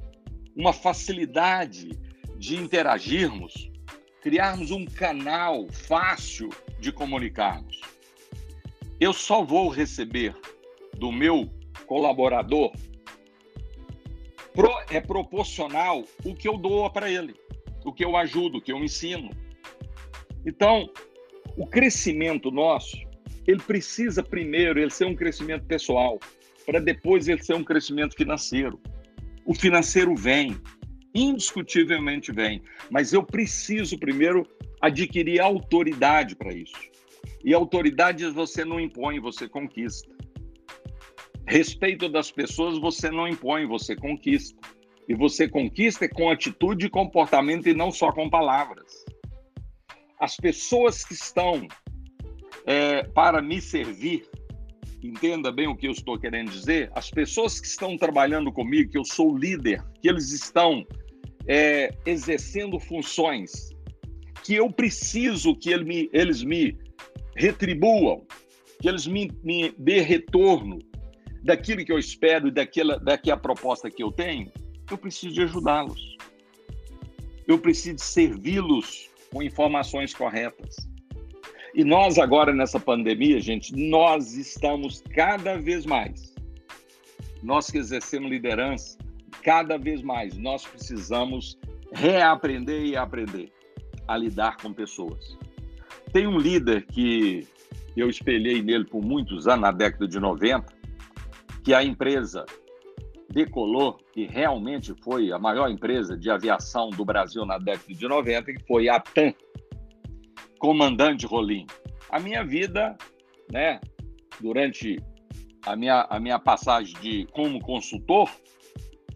uma 0.56 0.72
facilidade 0.72 1.90
de 2.38 2.56
interagirmos, 2.56 3.72
criarmos 4.22 4.72
um 4.72 4.86
canal 4.86 5.68
fácil 5.72 6.50
de 6.80 6.92
comunicarmos. 6.92 7.82
Eu 9.00 9.14
só 9.14 9.44
vou 9.44 9.70
receber 9.70 10.36
do 10.98 11.12
meu 11.12 11.50
colaborador 11.86 12.72
é 14.89 15.01
proporcional 15.01 16.03
o 16.24 16.33
que 16.33 16.47
eu 16.47 16.57
dou 16.57 16.89
para 16.89 17.09
ele, 17.09 17.35
o 17.83 17.91
que 17.91 18.05
eu 18.05 18.15
ajudo, 18.15 18.57
o 18.57 18.62
que 18.62 18.71
eu 18.71 18.83
ensino. 18.83 19.29
Então, 20.45 20.89
o 21.57 21.65
crescimento 21.65 22.51
nosso, 22.51 22.97
ele 23.47 23.62
precisa 23.62 24.24
primeiro 24.24 24.79
ele 24.79 24.91
ser 24.91 25.05
um 25.05 25.15
crescimento 25.15 25.65
pessoal, 25.65 26.19
para 26.65 26.79
depois 26.79 27.27
ele 27.27 27.43
ser 27.43 27.55
um 27.55 27.63
crescimento 27.63 28.15
financeiro. 28.15 28.79
O 29.45 29.53
financeiro 29.53 30.15
vem, 30.15 30.57
indiscutivelmente 31.13 32.31
vem, 32.31 32.62
mas 32.89 33.13
eu 33.13 33.24
preciso 33.24 33.97
primeiro 33.97 34.47
adquirir 34.81 35.39
autoridade 35.39 36.35
para 36.35 36.53
isso. 36.53 36.75
E 37.43 37.53
autoridade 37.53 38.25
você 38.29 38.65
não 38.65 38.79
impõe, 38.79 39.19
você 39.19 39.47
conquista. 39.47 40.14
Respeito 41.48 42.10
das 42.10 42.32
pessoas 42.32 42.80
você 42.80 43.10
não 43.10 43.28
impõe, 43.28 43.66
você 43.66 43.96
conquista. 43.96 44.60
E 45.08 45.14
você 45.14 45.48
conquista 45.48 46.10
com 46.10 46.30
atitude 46.30 46.88
e 46.88 46.90
comportamento 46.90 47.70
e 47.70 47.74
não 47.74 47.92
só 47.92 48.12
com 48.12 48.30
palavras 48.30 49.06
as 50.20 50.36
pessoas 50.38 51.04
que 51.04 51.14
estão 51.14 51.68
é, 52.66 53.04
para 53.04 53.42
me 53.42 53.62
servir, 53.62 54.25
entenda 55.04 55.52
bem 55.52 55.68
o 55.68 55.75
que 55.75 55.88
eu 55.88 55.92
estou 55.92 56.18
querendo 56.18 56.50
dizer, 56.50 56.92
as 56.96 57.12
pessoas 57.12 57.60
que 57.60 57.68
estão 57.68 57.98
trabalhando 57.98 58.52
comigo, 58.52 58.92
que 58.92 58.98
eu 58.98 59.06
sou 59.06 59.38
líder, 59.38 59.84
que 60.02 60.10
eles 60.10 60.32
estão 60.32 60.86
é, 61.48 61.94
exercendo 62.06 62.80
funções 62.80 63.70
que 64.44 64.56
eu 64.56 64.72
preciso 64.72 65.56
que 65.56 65.72
ele 65.72 65.84
me, 65.84 66.10
eles 66.14 66.44
me 66.44 66.78
retribuam, 67.36 68.25
que 68.80 68.88
eles 68.88 69.08
me, 69.08 69.32
me 69.44 69.74
dê 69.78 70.02
retorno 70.02 70.80
daquilo 71.46 71.86
que 71.86 71.92
eu 71.92 72.00
espero 72.00 72.48
e 72.48 72.52
daquela, 72.52 72.98
daquela 72.98 73.38
proposta 73.38 73.90
que 73.90 74.02
eu 74.02 74.12
tenho, 74.12 74.52
eu 74.90 74.98
preciso 74.98 75.36
de 75.36 75.44
ajudá-los. 75.44 76.18
Eu 77.48 77.60
preciso 77.60 78.00
servi-los 78.00 79.12
com 79.32 79.44
informações 79.44 80.12
corretas. 80.12 80.75
E 81.75 81.84
nós 81.84 82.18
agora 82.18 82.52
nessa 82.52 82.80
pandemia, 82.80 83.40
gente, 83.40 83.75
nós 83.75 84.34
estamos 84.34 85.04
cada 85.14 85.58
vez 85.58 85.86
mais, 85.86 86.34
nós 87.44 87.70
que 87.70 87.78
exercemos 87.78 88.32
liderança, 88.32 88.98
cada 89.44 89.78
vez 89.78 90.02
mais 90.02 90.36
nós 90.36 90.66
precisamos 90.66 91.60
reaprender 91.92 92.82
e 92.86 92.98
aprender 92.98 93.52
a 94.08 94.18
lidar 94.18 94.58
com 94.58 94.74
pessoas. 94.74 95.38
Tem 96.12 96.25
um 96.25 96.40
líder 96.40 96.88
que 96.88 97.48
eu 97.96 98.10
espelhei 98.10 98.64
nele 98.64 98.86
por 98.86 99.04
muitos 99.04 99.48
anos, 99.48 99.62
na 99.62 99.72
década 99.72 100.08
de 100.08 100.20
90, 100.20 100.75
que 101.65 101.74
a 101.74 101.84
empresa 101.84 102.45
decolou 103.27 103.98
e 104.15 104.27
realmente 104.27 104.93
foi 105.03 105.31
a 105.31 105.39
maior 105.39 105.67
empresa 105.67 106.15
de 106.15 106.29
aviação 106.29 106.91
do 106.91 107.03
Brasil 107.03 107.43
na 107.43 107.57
década 107.57 107.91
de 107.91 108.07
90, 108.07 108.53
que 108.53 108.63
foi 108.67 108.88
a 108.88 109.00
TAM, 109.00 109.34
comandante 110.60 111.25
Rolim. 111.25 111.65
A 112.12 112.19
minha 112.19 112.45
vida, 112.45 112.95
né, 113.51 113.81
durante 114.39 115.03
a 115.65 115.75
minha, 115.75 116.05
a 116.07 116.19
minha 116.19 116.38
passagem 116.38 116.95
de 117.01 117.25
como 117.31 117.60
consultor, 117.60 118.29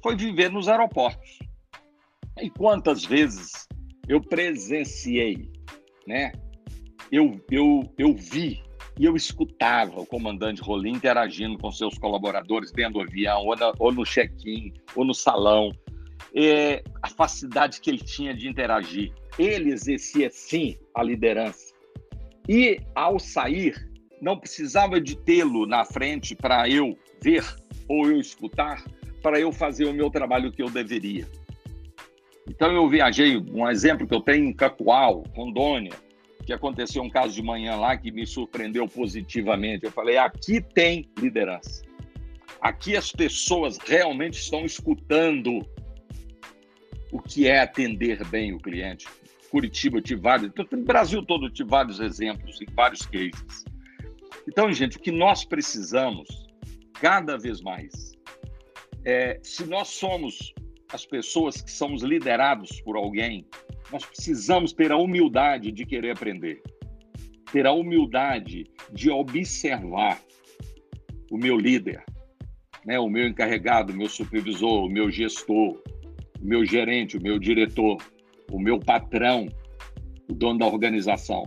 foi 0.02 0.16
viver 0.16 0.52
nos 0.52 0.68
aeroportos. 0.68 1.38
E 2.42 2.50
quantas 2.50 3.06
vezes 3.06 3.68
eu 4.08 4.20
presenciei, 4.22 5.52
né? 6.08 6.32
Eu, 7.12 7.40
eu, 7.52 7.84
eu 7.98 8.16
vi 8.16 8.64
e 9.00 9.06
eu 9.06 9.16
escutava 9.16 10.02
o 10.02 10.06
comandante 10.06 10.62
Rolim 10.62 10.92
interagindo 10.92 11.58
com 11.58 11.72
seus 11.72 11.98
colaboradores 11.98 12.70
dentro 12.70 12.96
do 12.96 13.02
avião, 13.02 13.46
ou, 13.46 13.56
na, 13.56 13.72
ou 13.80 13.94
no 13.94 14.04
check-in, 14.04 14.74
ou 14.94 15.06
no 15.06 15.14
salão. 15.14 15.72
É, 16.36 16.84
a 17.02 17.08
facilidade 17.08 17.80
que 17.80 17.90
ele 17.90 18.00
tinha 18.00 18.34
de 18.34 18.50
interagir. 18.50 19.14
Ele 19.40 19.72
exercia, 19.72 20.30
sim, 20.30 20.78
a 20.94 21.02
liderança. 21.02 21.74
E, 22.48 22.82
ao 22.94 23.18
sair, 23.20 23.90
não 24.22 24.38
precisava 24.38 25.00
de 25.00 25.16
tê-lo 25.16 25.66
na 25.66 25.86
frente 25.86 26.36
para 26.36 26.68
eu 26.68 26.98
ver 27.24 27.46
ou 27.88 28.06
eu 28.06 28.20
escutar, 28.20 28.84
para 29.24 29.40
eu 29.40 29.50
fazer 29.54 29.86
o 29.86 29.94
meu 29.94 30.10
trabalho 30.10 30.52
que 30.52 30.62
eu 30.62 30.70
deveria. 30.70 31.26
Então, 32.50 32.70
eu 32.70 32.90
viajei, 32.90 33.38
um 33.38 33.66
exemplo 33.70 34.06
que 34.06 34.14
eu 34.14 34.20
tenho 34.20 34.44
em 34.44 34.54
Cacoal, 34.54 35.24
Rondônia, 35.34 35.94
que 36.46 36.54
aconteceu 36.54 37.02
um 37.04 37.10
caso 37.10 37.34
de 37.34 37.42
manhã 37.42 37.76
lá 37.76 37.98
que 37.98 38.12
me 38.12 38.26
surpreendeu 38.26 38.88
positivamente. 38.88 39.86
Eu 39.86 39.92
falei: 39.92 40.18
aqui 40.18 40.62
tem 40.62 41.10
liderança. 41.18 41.84
Aqui 42.62 42.96
as 42.96 43.12
pessoas 43.12 43.78
realmente 43.78 44.40
estão 44.40 44.66
escutando 44.66 45.66
o 47.12 47.22
que 47.22 47.48
é 47.48 47.60
atender 47.62 48.24
bem 48.28 48.54
o 48.54 48.60
cliente. 48.60 49.08
Curitiba, 49.50 49.98
eu 49.98 50.02
tive 50.02 50.22
vários, 50.22 50.52
no 50.72 50.84
Brasil 50.84 51.26
todo, 51.26 51.48
eu 51.48 51.54
tive 51.54 51.70
vários 51.70 52.00
exemplos 52.00 52.62
e 52.62 52.66
vários 52.74 53.06
cases. 53.06 53.66
Então, 54.48 54.72
gente, 54.72 54.98
o 54.98 55.00
que 55.00 55.12
nós 55.12 55.44
precisamos 55.44 56.28
cada 56.94 57.38
vez 57.38 57.62
mais 57.62 58.14
é, 59.06 59.40
se 59.42 59.66
nós 59.66 59.88
somos 59.88 60.54
as 60.92 61.06
pessoas 61.06 61.62
que 61.62 61.72
somos 61.72 62.04
liderados 62.04 62.82
por 62.82 62.96
alguém, 62.96 63.46
nós 63.92 64.06
precisamos 64.06 64.74
ter 64.74 64.92
a 64.92 64.98
humildade 64.98 65.72
de 65.72 65.86
querer 65.86 66.12
aprender, 66.12 66.62
ter 67.52 67.66
a 67.66 67.72
humildade 67.72 68.66
de 68.92 69.10
observar 69.10 70.22
o 71.32 71.38
meu 71.38 71.58
líder, 71.58 72.04
né, 72.86 73.00
o 73.00 73.10
meu 73.10 73.28
encarregado, 73.28 73.94
o 73.94 73.96
meu 73.96 74.08
supervisor, 74.08 74.86
o 74.86 74.90
meu 74.90 75.10
gestor, 75.10 75.82
o 76.42 76.46
meu 76.46 76.66
gerente, 76.66 77.18
o 77.18 77.22
meu 77.22 77.38
diretor, 77.38 77.98
o 78.52 78.60
meu 78.60 78.80
patrão, 78.80 79.48
o 80.30 80.34
dono 80.34 80.60
da 80.60 80.66
organização. 80.66 81.44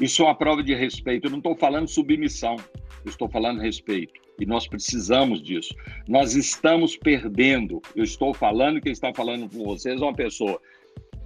Isso 0.00 0.22
é 0.22 0.26
uma 0.26 0.34
prova 0.34 0.62
de 0.62 0.74
respeito. 0.74 1.26
Eu 1.26 1.30
não 1.30 1.38
estou 1.38 1.54
falando 1.56 1.88
submissão, 1.88 2.56
eu 3.04 3.10
estou 3.10 3.28
falando 3.28 3.60
respeito. 3.60 4.20
E 4.38 4.46
nós 4.46 4.66
precisamos 4.66 5.42
disso. 5.42 5.74
Nós 6.08 6.34
estamos 6.34 6.96
perdendo. 6.96 7.82
Eu 7.94 8.04
estou 8.04 8.32
falando, 8.32 8.80
quem 8.80 8.92
está 8.92 9.12
falando 9.12 9.48
com 9.50 9.62
vocês 9.64 10.00
é 10.00 10.04
uma 10.04 10.14
pessoa 10.14 10.60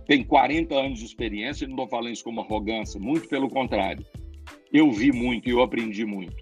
tem 0.07 0.23
40 0.23 0.75
anos 0.75 0.99
de 0.99 1.07
experiência, 1.07 1.67
não 1.67 1.75
estou 1.75 1.89
falando 1.89 2.13
isso 2.13 2.25
como 2.25 2.41
arrogância, 2.41 3.01
muito 3.01 3.29
pelo 3.29 3.49
contrário. 3.49 4.05
Eu 4.73 4.91
vi 4.91 5.13
muito 5.13 5.49
e 5.49 5.53
eu 5.53 5.63
aprendi 5.63 6.05
muito. 6.05 6.37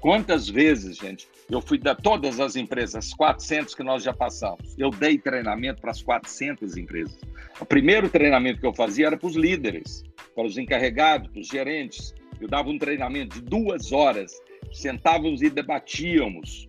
Quantas 0.00 0.48
vezes, 0.48 0.96
gente, 0.96 1.28
eu 1.48 1.60
fui 1.60 1.78
da 1.78 1.94
todas 1.94 2.40
as 2.40 2.56
empresas, 2.56 3.14
400 3.14 3.74
que 3.74 3.82
nós 3.82 4.02
já 4.02 4.12
passamos, 4.12 4.74
eu 4.76 4.90
dei 4.90 5.16
treinamento 5.16 5.80
para 5.80 5.92
as 5.92 6.02
400 6.02 6.76
empresas. 6.76 7.20
O 7.60 7.64
primeiro 7.64 8.08
treinamento 8.08 8.60
que 8.60 8.66
eu 8.66 8.74
fazia 8.74 9.06
era 9.06 9.16
para 9.16 9.28
os 9.28 9.36
líderes, 9.36 10.02
para 10.34 10.44
os 10.44 10.58
encarregados, 10.58 11.30
para 11.30 11.40
os 11.40 11.46
gerentes. 11.46 12.14
Eu 12.40 12.48
dava 12.48 12.68
um 12.68 12.78
treinamento 12.78 13.36
de 13.36 13.42
duas 13.42 13.92
horas, 13.92 14.32
sentávamos 14.72 15.42
e 15.42 15.48
debatíamos 15.48 16.68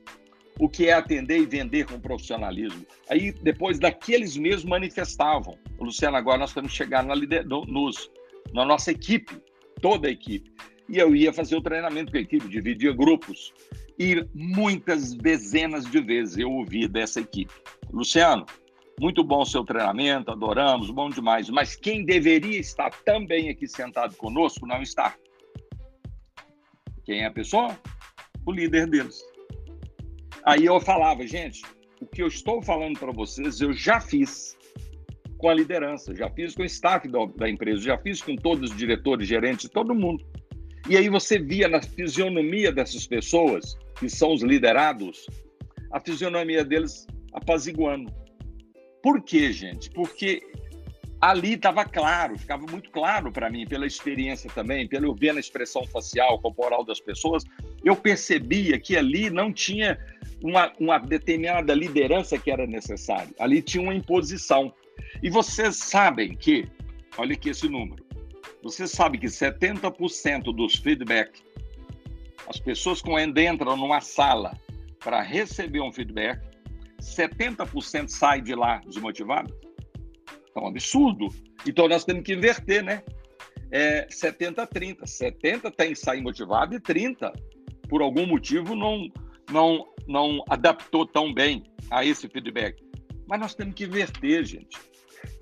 o 0.60 0.70
que 0.70 0.88
é 0.88 0.94
atender 0.94 1.40
e 1.40 1.46
vender 1.46 1.86
com 1.86 2.00
profissionalismo. 2.00 2.86
Aí, 3.10 3.32
depois 3.32 3.80
daqueles 3.80 4.38
mesmos 4.38 4.66
manifestavam. 4.66 5.58
Luciano, 5.84 6.18
agora 6.18 6.38
nós 6.38 6.54
temos 6.54 6.72
que 6.72 6.78
chegar 6.78 7.04
na, 7.04 7.16
no, 7.16 7.66
nos, 7.66 8.12
na 8.54 8.66
nossa 8.66 8.92
equipe, 8.92 9.36
toda 9.82 10.08
a 10.08 10.12
equipe. 10.12 10.52
E 10.90 10.98
eu 10.98 11.16
ia 11.16 11.32
fazer 11.32 11.56
o 11.56 11.62
treinamento 11.62 12.12
com 12.12 12.18
a 12.18 12.22
equipe, 12.22 12.48
dividia 12.48 12.94
grupos. 12.94 13.54
E 13.98 14.28
muitas 14.34 15.14
dezenas 15.14 15.86
de 15.86 16.02
vezes 16.02 16.38
eu 16.38 16.52
ouvi 16.52 16.88
dessa 16.88 17.22
equipe. 17.22 17.54
Luciano, 17.92 18.46
muito 19.00 19.24
bom 19.24 19.42
o 19.42 19.46
seu 19.46 19.64
treinamento, 19.64 20.32
adoramos, 20.32 20.90
bom 20.90 21.10
demais. 21.10 21.50
Mas 21.50 21.76
quem 21.76 22.06
deveria 22.06 22.60
estar 22.60 22.90
também 23.04 23.50
aqui 23.50 23.68
sentado 23.68 24.16
conosco 24.16 24.66
não 24.66 24.82
está. 24.82 25.16
Quem 27.04 27.22
é 27.22 27.26
a 27.26 27.32
pessoa? 27.32 27.78
O 28.46 28.52
líder 28.52 28.88
deles. 28.88 29.22
Aí 30.46 30.66
eu 30.66 30.80
falava, 30.80 31.26
gente, 31.26 31.62
o 32.02 32.06
que 32.06 32.22
eu 32.22 32.28
estou 32.28 32.62
falando 32.62 33.00
para 33.00 33.12
vocês, 33.12 33.62
eu 33.62 33.74
já 33.74 34.00
fiz 34.00 34.58
com 35.44 35.50
a 35.50 35.54
liderança, 35.54 36.16
já 36.16 36.30
fiz 36.30 36.56
com 36.56 36.64
o 36.64 36.66
staff 36.66 37.06
da, 37.06 37.26
da 37.36 37.50
empresa, 37.50 37.82
já 37.82 37.98
fiz 37.98 38.22
com 38.22 38.34
todos 38.34 38.72
os 38.72 38.78
diretores, 38.78 39.28
gerentes, 39.28 39.70
todo 39.70 39.94
mundo. 39.94 40.26
E 40.90 40.96
aí 40.96 41.10
você 41.10 41.38
via 41.38 41.68
na 41.68 41.82
fisionomia 41.82 42.72
dessas 42.72 43.06
pessoas, 43.06 43.78
que 44.00 44.10
são 44.10 44.32
os 44.34 44.42
liderados, 44.42 45.26
a 45.92 46.00
fisionomia 46.00 46.64
deles 46.64 47.06
apaziguando. 47.34 48.10
Por 49.02 49.22
quê, 49.22 49.52
gente? 49.52 49.90
Porque 49.90 50.42
ali 51.20 51.56
estava 51.56 51.84
claro, 51.84 52.40
ficava 52.40 52.66
muito 52.66 52.90
claro 52.90 53.30
para 53.30 53.50
mim, 53.50 53.68
pela 53.68 53.86
experiência 53.86 54.50
também, 54.56 54.88
pelo 54.88 55.14
ver 55.14 55.34
na 55.34 55.42
expressão 55.42 55.86
facial, 55.88 56.40
corporal 56.40 56.86
das 56.86 57.02
pessoas, 57.02 57.44
eu 57.84 57.98
percebia 57.98 58.80
que 58.80 58.96
ali 58.96 59.30
não 59.30 59.52
tinha 59.52 60.00
uma, 60.42 60.72
uma 60.80 61.00
determinada 61.00 61.74
liderança 61.74 62.38
que 62.38 62.50
era 62.50 62.66
necessária. 62.66 63.34
Ali 63.38 63.62
tinha 63.62 63.84
uma 63.84 63.94
imposição. 63.94 64.74
E 65.22 65.30
vocês 65.30 65.78
sabem 65.78 66.36
que, 66.36 66.68
olha 67.18 67.34
aqui 67.34 67.50
esse 67.50 67.68
número, 67.68 68.04
você 68.62 68.88
sabe 68.88 69.18
que 69.18 69.28
70% 69.28 70.56
dos 70.56 70.76
feedback, 70.76 71.42
as 72.48 72.60
pessoas 72.60 73.02
quando 73.02 73.38
entram 73.40 73.76
numa 73.78 74.02
sala 74.02 74.58
para 75.00 75.22
receber 75.22 75.82
um 75.82 75.92
feedback, 75.92 76.42
70% 77.02 78.08
sai 78.08 78.42
de 78.42 78.56
lá 78.56 78.82
desmotivado? 78.86 79.54
É 80.56 80.60
um 80.60 80.68
absurdo. 80.68 81.30
Então 81.66 81.88
nós 81.88 82.06
temos 82.06 82.24
que 82.24 82.34
inverter, 82.34 82.84
né? 82.84 83.04
É 83.72 84.08
70-30. 84.08 85.06
70 85.06 85.72
tem 85.72 85.96
sair 85.96 86.22
motivado 86.22 86.76
e 86.76 86.80
30, 86.80 87.34
por 87.90 88.02
algum 88.02 88.26
motivo, 88.26 88.76
não, 88.76 89.12
não 89.52 89.94
não 90.08 90.44
adaptou 90.50 91.06
tão 91.06 91.34
bem 91.34 91.64
a 91.90 92.06
esse 92.06 92.28
feedback. 92.28 92.84
Mas 93.28 93.40
nós 93.40 93.56
temos 93.56 93.76
que 93.76 93.86
inverter, 93.86 94.46
gente. 94.46 94.78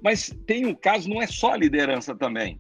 Mas 0.04 0.30
tem 0.46 0.66
um 0.66 0.76
caso, 0.76 1.10
não 1.10 1.22
é 1.22 1.28
só 1.28 1.54
a 1.54 1.58
liderança 1.58 2.16
também. 2.16 2.60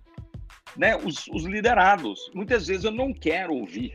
Né? 0.78 0.96
Os, 0.96 1.28
os 1.28 1.46
liderados. 1.46 2.32
Muitas 2.34 2.68
vezes 2.68 2.84
eu 2.84 2.92
não 2.92 3.14
quero 3.14 3.54
ouvir. 3.54 3.94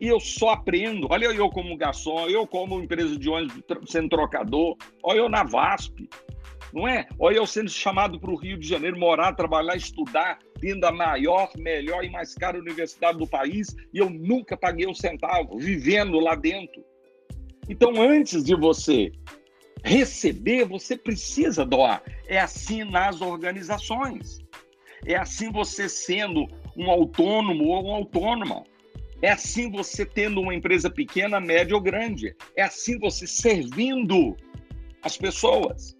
E 0.00 0.08
eu 0.08 0.20
só 0.20 0.50
aprendo. 0.50 1.08
Olha 1.10 1.26
eu 1.26 1.48
como 1.50 1.76
garçom, 1.76 2.28
eu 2.28 2.46
como 2.46 2.82
empresa 2.82 3.18
de 3.18 3.28
ônibus 3.28 3.62
sendo 3.86 4.08
trocador, 4.08 4.76
olha 5.02 5.18
eu 5.18 5.28
na 5.28 5.42
VASP 5.42 6.08
não 6.74 6.88
é? 6.88 7.06
Olha 7.20 7.36
eu 7.36 7.46
sendo 7.46 7.70
chamado 7.70 8.18
para 8.18 8.30
o 8.32 8.34
Rio 8.34 8.58
de 8.58 8.66
Janeiro, 8.66 8.98
morar, 8.98 9.32
trabalhar, 9.34 9.76
estudar, 9.76 10.40
dentro 10.60 10.80
da 10.80 10.90
maior, 10.90 11.48
melhor 11.56 12.04
e 12.04 12.10
mais 12.10 12.34
cara 12.34 12.58
universidade 12.58 13.16
do 13.16 13.28
país, 13.28 13.76
e 13.92 13.98
eu 13.98 14.10
nunca 14.10 14.56
paguei 14.56 14.86
um 14.86 14.94
centavo, 14.94 15.56
vivendo 15.56 16.18
lá 16.18 16.34
dentro. 16.34 16.84
Então, 17.68 18.02
antes 18.02 18.42
de 18.42 18.56
você 18.56 19.12
receber, 19.84 20.64
você 20.64 20.96
precisa 20.96 21.64
doar. 21.64 22.02
É 22.26 22.40
assim 22.40 22.82
nas 22.84 23.20
organizações. 23.20 24.40
É 25.06 25.14
assim 25.14 25.52
você 25.52 25.88
sendo 25.88 26.48
um 26.76 26.90
autônomo 26.90 27.64
ou 27.68 27.84
uma 27.84 27.96
autônoma. 27.96 28.64
É 29.20 29.30
assim 29.30 29.70
você 29.70 30.04
tendo 30.04 30.40
uma 30.40 30.54
empresa 30.54 30.90
pequena, 30.90 31.38
média 31.38 31.74
ou 31.74 31.80
grande. 31.80 32.34
É 32.56 32.62
assim 32.62 32.98
você 32.98 33.26
servindo 33.26 34.34
as 35.02 35.16
pessoas. 35.16 35.96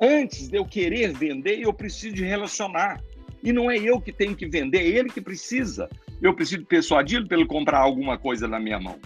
Antes 0.00 0.48
de 0.48 0.58
eu 0.58 0.64
querer 0.64 1.12
vender, 1.12 1.60
eu 1.60 1.72
preciso 1.72 2.14
de 2.14 2.24
relacionar. 2.24 3.02
E 3.42 3.52
não 3.52 3.70
é 3.70 3.78
eu 3.78 4.00
que 4.00 4.12
tenho 4.12 4.36
que 4.36 4.46
vender, 4.46 4.78
é 4.78 4.86
ele 4.86 5.08
que 5.08 5.20
precisa. 5.20 5.88
Eu 6.20 6.34
preciso 6.34 6.64
persuadi-lo 6.64 7.26
para 7.26 7.38
ele 7.38 7.46
comprar 7.46 7.78
alguma 7.78 8.16
coisa 8.18 8.46
na 8.46 8.60
minha 8.60 8.78
mão. 8.78 8.98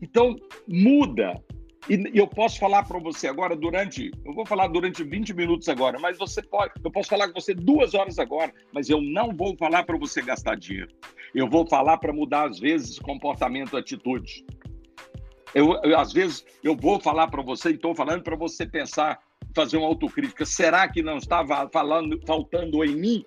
Então, 0.00 0.36
muda. 0.66 1.42
E 1.88 2.18
eu 2.18 2.26
posso 2.26 2.58
falar 2.58 2.82
para 2.82 2.98
você 2.98 3.26
agora 3.26 3.56
durante. 3.56 4.10
Eu 4.24 4.34
vou 4.34 4.44
falar 4.44 4.66
durante 4.68 5.02
20 5.02 5.32
minutos 5.32 5.68
agora, 5.70 5.98
mas 5.98 6.18
você 6.18 6.42
pode. 6.42 6.74
Eu 6.84 6.90
posso 6.90 7.08
falar 7.08 7.28
com 7.28 7.40
você 7.40 7.54
duas 7.54 7.94
horas 7.94 8.18
agora, 8.18 8.52
mas 8.72 8.90
eu 8.90 9.00
não 9.00 9.34
vou 9.34 9.56
falar 9.56 9.84
para 9.84 9.96
você 9.96 10.20
gastar 10.20 10.56
dinheiro. 10.56 10.90
Eu 11.34 11.48
vou 11.48 11.66
falar 11.66 11.96
para 11.96 12.12
mudar, 12.12 12.48
às 12.48 12.58
vezes, 12.58 12.98
comportamento, 12.98 13.76
atitude. 13.76 14.44
Eu, 15.54 15.80
eu, 15.82 15.98
às 15.98 16.12
vezes 16.12 16.44
eu 16.62 16.76
vou 16.76 17.00
falar 17.00 17.28
para 17.28 17.42
você 17.42 17.70
e 17.70 17.74
estou 17.74 17.94
falando 17.94 18.22
para 18.22 18.36
você 18.36 18.66
pensar 18.66 19.18
fazer 19.54 19.78
uma 19.78 19.86
autocrítica. 19.86 20.44
Será 20.44 20.86
que 20.88 21.02
não 21.02 21.16
estava 21.16 21.68
falando, 21.72 22.20
faltando 22.26 22.84
em 22.84 22.94
mim 22.94 23.24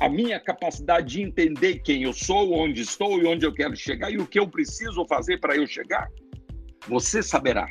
a 0.00 0.08
minha 0.08 0.40
capacidade 0.40 1.14
de 1.14 1.22
entender 1.22 1.78
quem 1.78 2.02
eu 2.02 2.12
sou, 2.12 2.52
onde 2.54 2.82
estou 2.82 3.20
e 3.20 3.26
onde 3.26 3.46
eu 3.46 3.54
quero 3.54 3.76
chegar 3.76 4.10
e 4.10 4.18
o 4.18 4.26
que 4.26 4.40
eu 4.40 4.48
preciso 4.48 5.06
fazer 5.06 5.38
para 5.38 5.54
eu 5.54 5.64
chegar? 5.64 6.08
Você 6.88 7.22
saberá. 7.22 7.68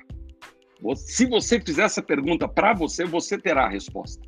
Se 0.95 1.25
você 1.25 1.59
fizer 1.59 1.83
essa 1.83 2.01
pergunta 2.01 2.47
para 2.47 2.73
você, 2.73 3.05
você 3.05 3.37
terá 3.37 3.65
a 3.65 3.69
resposta. 3.69 4.27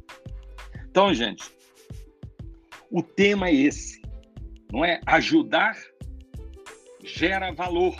Então, 0.89 1.13
gente, 1.13 1.43
o 2.89 3.03
tema 3.03 3.49
é 3.49 3.53
esse, 3.53 4.01
não 4.71 4.85
é? 4.85 5.01
Ajudar 5.05 5.75
gera 7.03 7.51
valor 7.51 7.95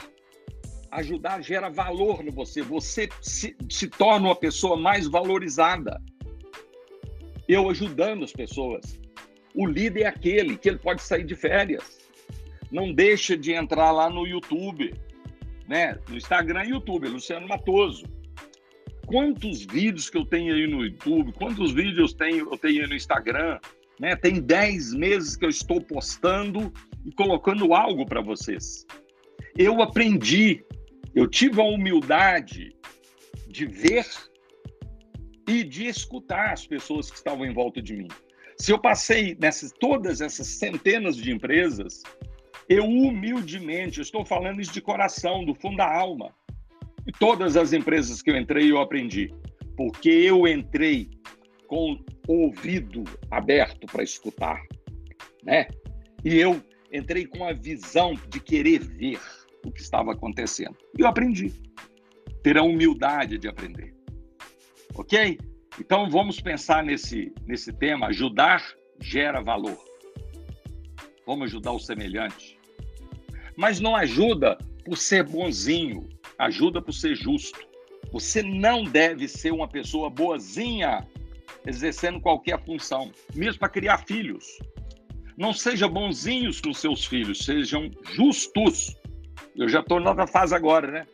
ajudar 0.96 1.42
gera 1.42 1.70
valor 1.70 2.24
no 2.24 2.32
você. 2.32 2.62
Você 2.62 3.10
se, 3.22 3.56
se 3.70 3.90
torna 3.90 4.28
uma 4.28 4.36
pessoa 4.36 4.78
mais 4.78 5.08
valorizada. 5.08 6.02
Eu 7.48 7.70
ajudando 7.70 8.24
as 8.24 8.32
pessoas. 8.32 9.00
O 9.54 9.66
líder 9.66 10.04
é 10.04 10.08
aquele 10.08 10.58
que 10.58 10.70
ele 10.70 10.80
pode 10.80 11.02
sair 11.02 11.26
de 11.26 11.36
férias. 11.36 12.00
Não 12.72 12.94
deixa 12.94 13.38
de 13.38 13.54
entrar 13.54 13.92
lá 13.92 14.10
no 14.10 14.26
YouTube, 14.26 14.94
né? 15.68 16.00
No 16.10 16.18
Instagram 16.18 16.66
e 16.66 16.70
YouTube, 16.70 17.08
Luciano 17.08 17.48
Matoso. 17.48 18.06
Quantos 19.06 19.66
vídeos 19.66 20.10
que 20.10 20.18
eu 20.18 20.26
tenho 20.26 20.54
aí 20.54 20.68
no 20.68 20.84
YouTube, 20.84 21.34
quantos 21.34 21.72
vídeos 21.72 22.14
tenho, 22.14 22.52
eu 22.52 22.58
tenho 22.58 22.82
aí 22.82 22.88
no 22.88 22.96
Instagram, 22.96 23.60
né? 24.00 24.16
Tem 24.16 24.42
10 24.42 24.94
meses 24.94 25.36
que 25.36 25.46
eu 25.46 25.50
estou 25.50 25.80
postando 25.80 26.74
e 27.06 27.12
colocando 27.12 27.74
algo 27.74 28.06
para 28.06 28.22
vocês. 28.22 28.86
Eu 29.58 29.82
aprendi 29.82 30.66
eu 31.16 31.28
tive 31.30 31.62
a 31.62 31.64
humildade 31.64 32.76
de 33.48 33.66
ver 33.66 34.06
e 35.48 35.64
de 35.64 35.88
escutar 35.88 36.52
as 36.52 36.68
pessoas 36.68 37.10
que 37.10 37.16
estavam 37.16 37.46
em 37.46 37.54
volta 37.54 37.82
de 37.82 37.96
mim. 37.96 38.10
Se 38.58 38.74
eu 38.74 38.78
passei 38.78 39.34
nessas 39.40 39.72
todas 39.72 40.20
essas 40.20 40.46
centenas 40.46 41.16
de 41.16 41.32
empresas, 41.32 42.04
eu 42.68 42.84
humildemente, 42.84 44.00
eu 44.00 44.02
estou 44.02 44.26
falando 44.26 44.60
isso 44.60 44.74
de 44.74 44.82
coração, 44.82 45.46
do 45.46 45.56
fundo 45.56 45.78
da 45.78 45.90
alma. 45.90 46.36
Todas 47.20 47.56
as 47.56 47.74
empresas 47.74 48.22
que 48.22 48.32
eu 48.32 48.38
entrei, 48.38 48.72
eu 48.72 48.80
aprendi. 48.80 49.34
Porque 49.78 50.10
eu 50.10 50.48
entrei 50.48 51.10
com 51.68 52.00
o 52.28 52.34
ouvido 52.46 53.04
aberto 53.30 53.86
para 53.88 54.04
escutar, 54.04 54.62
né? 55.44 55.68
E 56.24 56.36
eu 56.36 56.62
entrei 56.92 57.26
com 57.26 57.46
a 57.46 57.54
visão 57.54 58.14
de 58.30 58.40
querer 58.40 58.80
ver 58.80 59.20
o 59.66 59.72
que 59.72 59.82
estava 59.82 60.14
acontecendo. 60.14 60.76
E 60.98 61.02
eu 61.02 61.08
aprendi. 61.08 61.54
Ter 62.42 62.58
a 62.58 62.64
humildade 62.64 63.38
de 63.38 63.48
aprender. 63.48 63.94
Ok? 64.94 65.38
Então 65.80 66.10
vamos 66.10 66.40
pensar 66.40 66.84
nesse, 66.84 67.34
nesse 67.46 67.74
tema. 67.74 68.08
Ajudar 68.08 68.64
gera 69.02 69.42
valor. 69.42 69.78
Vamos 71.26 71.46
ajudar 71.50 71.72
o 71.72 71.80
semelhante. 71.80 72.58
Mas 73.58 73.80
não 73.80 73.96
ajuda 73.96 74.58
por 74.84 74.98
ser 74.98 75.24
bonzinho, 75.24 76.08
ajuda 76.40 76.82
por 76.82 76.94
ser 76.94 77.16
justo. 77.16 77.60
Você 78.12 78.42
não 78.44 78.84
deve 78.84 79.28
ser 79.28 79.52
uma 79.52 79.68
pessoa 79.68 80.10
boazinha 80.10 81.06
exercendo 81.66 82.22
qualquer 82.22 82.64
função, 82.64 83.12
mesmo 83.34 83.60
para 83.60 83.70
criar 83.70 84.00
filhos. 84.00 84.46
Não 85.38 85.52
seja 85.52 85.88
bonzinhos 85.88 86.62
com 86.62 86.74
seus 86.74 87.06
filhos, 87.06 87.40
sejam 87.40 87.92
justos. 88.14 88.96
Eu 89.56 89.68
já 89.68 89.80
estou 89.80 90.00
nova 90.00 90.28
fase 90.28 90.56
agora, 90.56 90.92
né? 90.92 91.08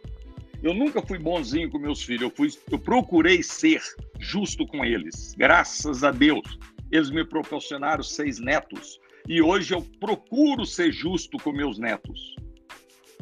Eu 0.62 0.76
nunca 0.76 1.02
fui 1.02 1.18
bonzinho 1.18 1.72
com 1.72 1.80
meus 1.80 2.04
filhos, 2.04 2.22
eu, 2.22 2.30
fui, 2.30 2.50
eu 2.72 2.78
procurei 2.78 3.42
ser 3.42 3.82
justo 4.20 4.68
com 4.68 4.86
eles. 4.86 5.34
Graças 5.36 6.04
a 6.04 6.12
Deus, 6.12 6.60
eles 6.92 7.10
me 7.10 7.26
proporcionaram 7.26 8.04
seis 8.04 8.40
netos 8.40 9.00
e 9.28 9.42
hoje 9.42 9.74
eu 9.74 9.82
procuro 10.00 10.66
ser 10.66 10.92
justo 10.92 11.38
com 11.40 11.52
meus 11.52 11.80
netos, 11.80 12.36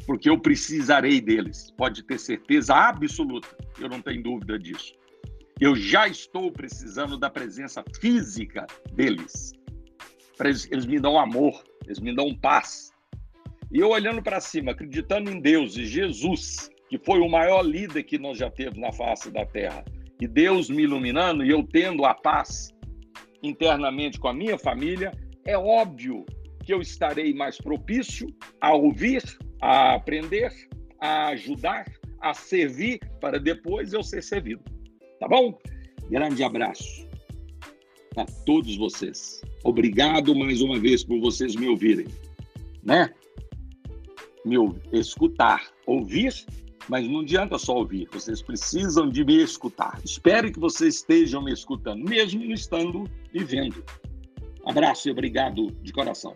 porque 0.09 0.27
eu 0.27 0.39
precisarei 0.39 1.21
deles. 1.21 1.71
Pode 1.77 2.01
ter 2.01 2.17
certeza 2.17 2.73
absoluta, 2.73 3.47
eu 3.79 3.87
não 3.87 4.01
tenho 4.01 4.23
dúvida 4.23 4.57
disso. 4.57 4.91
Eu 5.61 5.75
já 5.75 6.07
estou 6.07 6.51
precisando 6.51 7.15
da 7.15 7.29
presença 7.29 7.83
física 8.01 8.65
deles. 8.91 9.53
Eles 10.71 10.87
me 10.87 10.99
dão 10.99 11.19
amor, 11.19 11.63
eles 11.85 11.99
me 11.99 12.11
dão 12.15 12.33
paz. 12.33 12.91
E 13.71 13.77
eu 13.77 13.89
olhando 13.89 14.19
para 14.19 14.41
cima, 14.41 14.71
acreditando 14.71 15.29
em 15.29 15.39
Deus 15.39 15.77
e 15.77 15.85
Jesus, 15.85 16.71
que 16.89 16.97
foi 16.97 17.19
o 17.19 17.29
maior 17.29 17.61
líder 17.61 18.01
que 18.01 18.17
nós 18.17 18.35
já 18.35 18.49
teve 18.49 18.79
na 18.79 18.91
face 18.91 19.29
da 19.29 19.45
terra, 19.45 19.85
e 20.19 20.27
Deus 20.27 20.71
me 20.71 20.81
iluminando 20.81 21.45
e 21.45 21.51
eu 21.51 21.61
tendo 21.61 22.03
a 22.03 22.15
paz 22.15 22.73
internamente 23.43 24.19
com 24.19 24.27
a 24.27 24.33
minha 24.33 24.57
família, 24.57 25.11
é 25.45 25.55
óbvio 25.55 26.25
que 26.65 26.73
eu 26.73 26.81
estarei 26.81 27.31
mais 27.31 27.59
propício 27.59 28.27
a 28.59 28.73
ouvir, 28.73 29.21
a 29.61 29.95
aprender, 29.95 30.51
a 30.99 31.27
ajudar, 31.29 31.85
a 32.19 32.33
servir, 32.33 32.99
para 33.19 33.39
depois 33.39 33.93
eu 33.93 34.03
ser 34.03 34.23
servido. 34.23 34.63
Tá 35.19 35.27
bom? 35.27 35.57
Grande 36.09 36.43
abraço 36.43 37.07
a 38.17 38.25
todos 38.45 38.75
vocês. 38.77 39.41
Obrigado 39.63 40.35
mais 40.35 40.61
uma 40.61 40.79
vez 40.79 41.03
por 41.03 41.19
vocês 41.19 41.55
me 41.55 41.67
ouvirem, 41.67 42.07
né? 42.83 43.13
Me 44.45 44.55
escutar, 44.91 45.69
ouvir 45.85 46.33
mas 46.89 47.07
não 47.07 47.19
adianta 47.19 47.57
só 47.59 47.77
ouvir, 47.77 48.09
vocês 48.11 48.41
precisam 48.41 49.07
de 49.07 49.23
me 49.23 49.35
escutar. 49.43 50.01
Espero 50.03 50.51
que 50.51 50.59
vocês 50.59 50.95
estejam 50.95 51.43
me 51.43 51.53
escutando, 51.53 52.03
mesmo 52.03 52.43
não 52.43 52.51
estando 52.51 53.03
me 53.31 53.43
vendo. 53.43 53.83
Abraço 54.65 55.07
e 55.07 55.11
obrigado 55.11 55.67
de 55.83 55.93
coração. 55.93 56.33